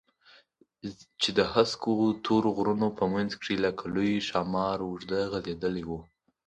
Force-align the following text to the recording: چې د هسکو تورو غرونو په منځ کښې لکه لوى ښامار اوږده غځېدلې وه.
چې 1.21 1.29
د 1.37 1.39
هسکو 1.53 1.93
تورو 2.25 2.49
غرونو 2.57 2.87
په 2.97 3.03
منځ 3.13 3.31
کښې 3.39 3.55
لکه 3.65 3.83
لوى 3.93 4.13
ښامار 4.27 4.77
اوږده 4.83 5.19
غځېدلې 5.31 5.83
وه. 5.89 6.01